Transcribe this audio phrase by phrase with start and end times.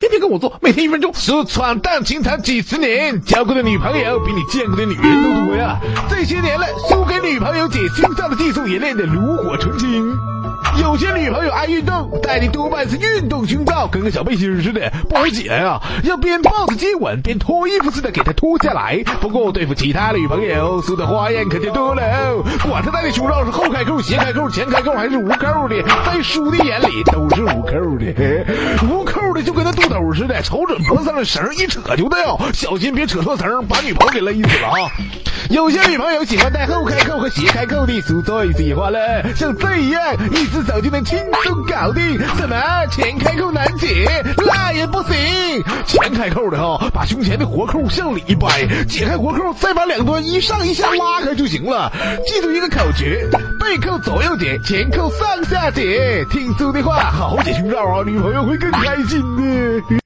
[0.00, 1.12] 天天跟我做，每天一分钟。
[1.12, 5.78] 说闯荡情场几十年，交过的女朋友比你见过的女人都多呀。
[6.08, 10.16] 这些年了，输给女朋友解心脏的技术也练得炉火纯青。
[10.80, 15.80] 有些女朋友爱运动，戴的多半是运动胸罩，跟个小背心似的，不好解呀。
[16.04, 19.02] 要边抱着接吻，边脱衣服似的给她脱下来。
[19.20, 22.42] 不过对付其他女朋友，输的花样可就多了。
[22.62, 28.46] 管她戴的胸罩是后开扣、斜开扣、前开扣还是无扣的，在叔的眼里都是无扣的。
[28.88, 34.90] 无扣就跟那肚兜似的，瞅准脖子上的绳一扯就掉，小心别扯错绳，把女朋友给勒死了啊！
[35.48, 42.18] 有些女朋友喜欢戴后开扣和斜开扣的，说最喜欢了，像这样一只手就能轻松搞定。
[42.36, 44.06] 什么前开扣难解，
[44.36, 45.64] 那也不行。
[45.86, 51.90] 前开扣的哈，把胸前的活扣向里一掰，解开活扣，再把两端一上一下拉开就行了。
[52.26, 53.28] 记住一个口诀：
[53.60, 56.24] 背扣左右解，前扣上下解。
[56.30, 59.99] 听书的话，好好解胸罩啊，女朋友会更开心的。